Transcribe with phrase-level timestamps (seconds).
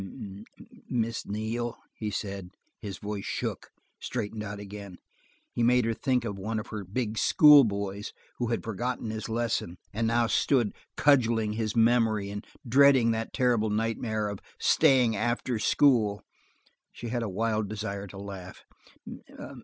[0.89, 2.49] "Miss Neal," he said.
[2.79, 3.69] His voice shook,
[3.99, 4.97] straightened out again.
[5.53, 9.29] He made her think of one of her big school boys who had forgotten his
[9.29, 15.59] lesson and now stood cudgeling his memory and dreading that terrible nightmare of "staying after
[15.59, 16.23] school."
[16.91, 18.65] She had a wild desire to laugh.